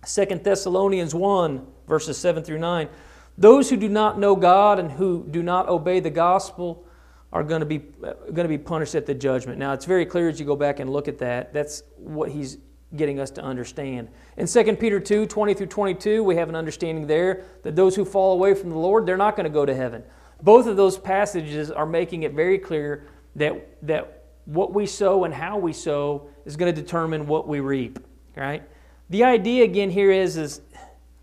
[0.06, 2.90] 2 Thessalonians 1, verses 7 through 9.
[3.38, 6.84] Those who do not know God and who do not obey the gospel
[7.32, 9.58] are going to be uh, going to be punished at the judgment.
[9.58, 11.54] Now, it's very clear as you go back and look at that.
[11.54, 12.58] That's what he's
[12.94, 14.10] getting us to understand.
[14.36, 18.04] In 2 Peter 2, 20 through 22, we have an understanding there that those who
[18.04, 20.04] fall away from the Lord, they're not going to go to heaven
[20.42, 25.32] both of those passages are making it very clear that, that what we sow and
[25.32, 27.98] how we sow is going to determine what we reap,
[28.36, 28.62] right?
[29.10, 30.60] The idea again here is, is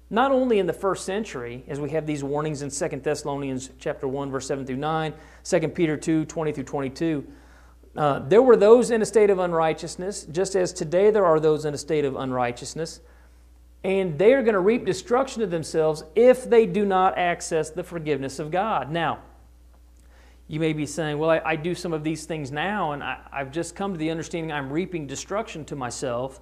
[0.10, 4.08] not only in the first century, as we have these warnings in 2 Thessalonians chapter
[4.08, 5.14] 1, verse 7 through 9,
[5.44, 7.28] 2 Peter 2, 20 through 22,
[7.96, 11.66] uh, there were those in a state of unrighteousness, just as today there are those
[11.66, 13.02] in a state of unrighteousness
[13.84, 17.84] and they are going to reap destruction to themselves if they do not access the
[17.84, 18.92] forgiveness of God.
[18.92, 19.20] Now,
[20.52, 23.20] You may be saying, Well, I, I do some of these things now, and I,
[23.32, 26.42] I've just come to the understanding I'm reaping destruction to myself.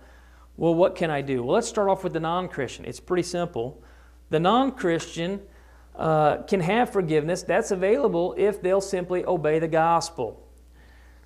[0.55, 1.43] Well, what can I do?
[1.43, 2.85] Well, let's start off with the non Christian.
[2.85, 3.83] It's pretty simple.
[4.29, 5.41] The non Christian
[5.95, 7.43] uh, can have forgiveness.
[7.43, 10.47] That's available if they'll simply obey the gospel.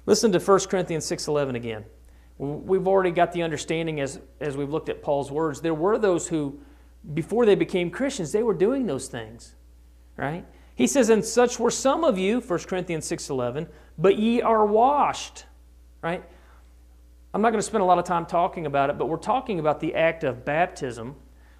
[0.07, 1.85] Listen to 1 Corinthians 6.11 again.
[2.37, 5.61] We've already got the understanding as, as we've looked at Paul's words.
[5.61, 6.59] There were those who,
[7.13, 9.55] before they became Christians, they were doing those things,
[10.17, 10.45] right?
[10.73, 13.67] He says, And such were some of you, 1 Corinthians 6.11,
[13.97, 15.45] but ye are washed,
[16.01, 16.23] right?
[17.33, 19.59] I'm not going to spend a lot of time talking about it, but we're talking
[19.59, 21.15] about the act of baptism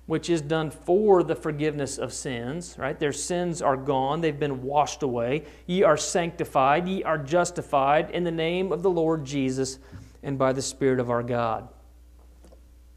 [0.08, 3.00] which is done for the forgiveness of sins, right?
[3.00, 5.46] Their sins are gone, they've been washed away.
[5.68, 9.80] Ye are sanctified, ye are justified in the name of the Lord Jesus
[10.24, 11.68] and by the Spirit of our God.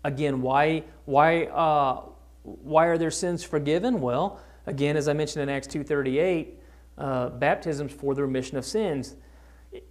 [0.04, 2.02] Again, why, why, uh,
[2.42, 4.00] why are their sins forgiven?
[4.00, 6.48] Well, again, as I mentioned in Acts 2.38,
[6.96, 9.16] uh, baptisms for the remission of sins.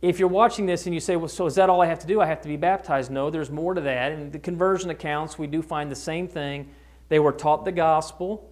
[0.02, 2.08] If you're watching this and you say, well, so is that all I have to
[2.08, 2.22] do?
[2.22, 3.12] I have to be baptized?
[3.12, 4.12] No, there's more to that.
[4.12, 6.70] In the conversion accounts, we do find the same thing
[7.10, 8.50] they were taught the gospel,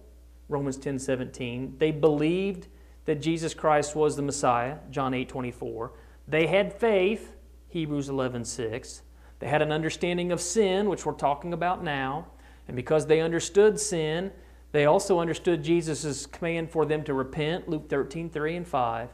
[0.48, 1.76] Romans 10 17.
[1.78, 2.68] They believed
[3.06, 5.92] that Jesus Christ was the Messiah, John 8 24.
[6.28, 7.32] They had faith,
[7.72, 9.02] Hebrews 11 6.
[9.38, 12.26] They had an understanding of sin, which we're talking about now.
[12.68, 14.30] And because they understood sin,
[14.70, 19.08] they also understood Jesus' command for them to repent, Luke 13 3 and 5.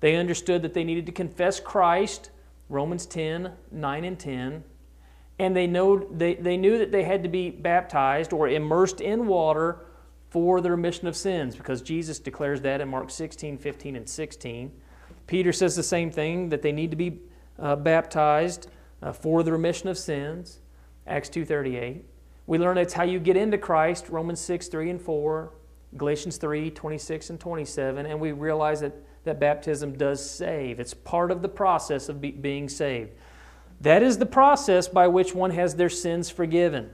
[0.00, 2.30] They understood that they needed to confess Christ,
[2.68, 4.64] Romans 10 9 and 10
[5.38, 9.26] and they, know, they, they knew that they had to be baptized or immersed in
[9.26, 9.86] water
[10.30, 14.72] for the remission of sins because Jesus declares that in Mark 16, 15, and 16.
[15.26, 17.22] Peter says the same thing that they need to be
[17.62, 18.66] uh, baptized
[19.02, 20.60] uh, for the remission of sins,
[21.06, 22.02] Acts 2.38.
[22.46, 25.52] We learn that's how you get into Christ, Romans 6, 3 and 4,
[25.96, 28.94] Galatians 3, 26 and 27, and we realize that,
[29.24, 30.80] that baptism does save.
[30.80, 33.10] It's part of the process of be, being saved.
[33.80, 36.90] That is the process by which one has their sins forgiven.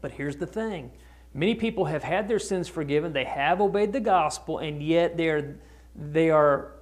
[0.00, 0.92] But here's the thing
[1.34, 5.28] many people have had their sins forgiven, they have obeyed the gospel, and yet they
[5.28, 5.56] are,
[5.94, 6.72] they are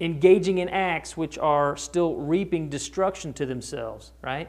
[0.00, 4.48] engaging in acts which are still reaping destruction to themselves, right?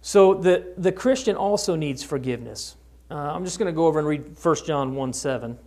[0.00, 2.76] So the, the Christian also needs forgiveness.
[3.10, 5.58] Uh, I'm just going to go over and read 1 John 1 7.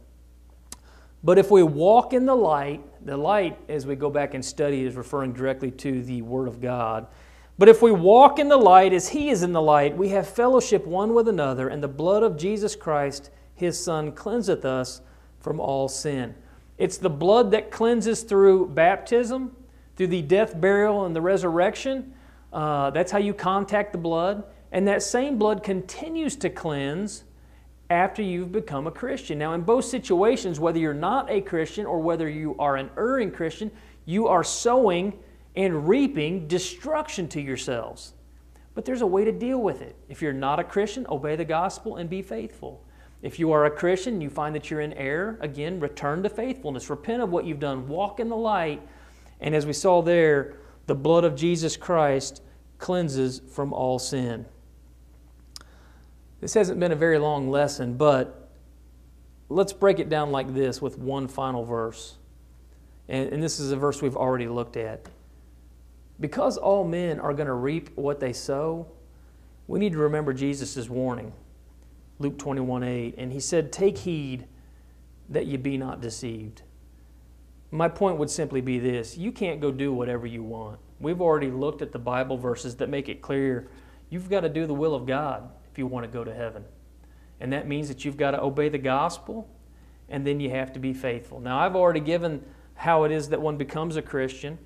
[1.24, 4.84] But if we walk in the light, the light, as we go back and study,
[4.84, 7.08] is referring directly to the Word of God.
[7.58, 10.28] But if we walk in the light as He is in the light, we have
[10.28, 15.02] fellowship one with another, and the blood of Jesus Christ, His Son, cleanseth us
[15.40, 16.36] from all sin.
[16.84, 19.56] It's the blood that cleanses through baptism,
[19.96, 22.14] through the death, burial, and the resurrection.
[22.52, 24.44] Uh, that's how you contact the blood.
[24.74, 27.24] And that same blood continues to cleanse
[27.90, 29.40] after you've become a Christian.
[29.40, 33.32] Now, in both situations, whether you're not a Christian or whether you are an erring
[33.32, 33.72] Christian,
[34.04, 35.18] you are sowing
[35.56, 38.12] and reaping destruction to yourselves.
[38.76, 39.96] But there's a way to deal with it.
[40.10, 42.84] If you're not a Christian, obey the gospel and be faithful.
[43.24, 46.90] If you are a Christian, you find that you're in error, again, return to faithfulness.
[46.90, 47.88] Repent of what you've done.
[47.88, 48.82] Walk in the light.
[49.40, 50.58] And as we saw there,
[50.88, 52.42] the blood of Jesus Christ
[52.80, 54.46] cleanses from all sin.
[56.42, 58.50] This hasn't been a very long lesson, but
[59.48, 62.18] let's break it down like this with one final verse.
[63.08, 65.08] And, and this is a verse we've already looked at.
[66.20, 68.86] Because all men are going to reap what they sow,
[69.68, 71.32] we need to remember Jesus' warning.
[72.20, 73.16] Luke 21 8.
[73.18, 74.48] And he said, Take heed
[75.30, 76.62] that ye be not deceived.
[77.72, 80.80] My point would simply be this you can't go do whatever you want.
[81.00, 83.68] We've already looked at the Bible verses that make it clear
[84.10, 86.64] you've got to do the will of God if you want to go to heaven.
[87.40, 89.50] And that means that you've got to obey the gospel
[90.08, 91.40] and then you have to be faithful.
[91.40, 92.46] Now, I've already given
[92.76, 94.60] how it is that one becomes a Christian.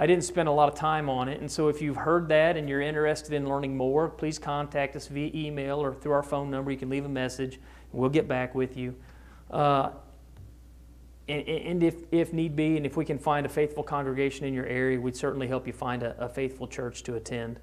[0.00, 2.56] I didn't spend a lot of time on it, and so if you've heard that
[2.56, 6.50] and you're interested in learning more, please contact us via email or through our phone
[6.50, 6.70] number.
[6.70, 8.94] You can leave a message, and we'll get back with you.
[9.50, 9.90] Uh,
[11.28, 14.54] and, and if, if need be, and if we can find a faithful congregation in
[14.54, 17.60] your area, we'd certainly help you find a, a faithful church to attend.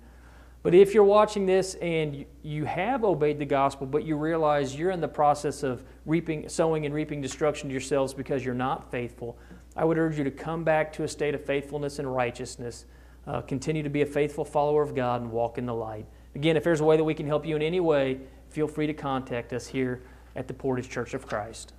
[0.61, 4.91] But if you're watching this and you have obeyed the gospel, but you realize you're
[4.91, 9.39] in the process of reaping, sowing and reaping destruction to yourselves because you're not faithful,
[9.77, 12.85] I would urge you to come back to a state of faithfulness and righteousness.
[13.27, 16.07] Uh, continue to be a faithful follower of God and walk in the light.
[16.33, 18.19] Again, if there's a way that we can help you in any way,
[18.49, 20.01] feel free to contact us here
[20.35, 21.73] at the Portage Church of Christ.